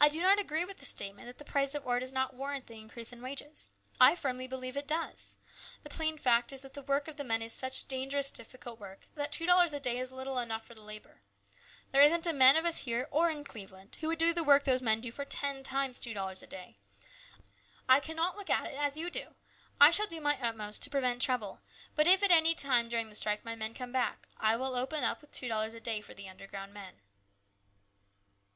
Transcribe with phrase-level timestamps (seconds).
[0.00, 2.66] I do not agree with the statement that the price of ore does not warrant
[2.66, 3.70] the increase in wages.
[4.00, 5.36] I firmly believe it does.
[5.84, 9.02] The plain fact is that the work of the men is such dangerous, difficult work
[9.14, 11.20] that two dollars a day is little enough for the labour.
[11.92, 14.64] There isn't a man of us here or in Cleveland who would do the work
[14.64, 16.74] these men do for ten times two dollars a day.
[17.88, 19.36] I cannot look at it as you do.
[19.80, 21.60] I shall do my utmost to prevent trouble,
[21.94, 25.04] but if at any time during the strike my men come back, I will open
[25.04, 27.02] up with two dollars a day for the underground men."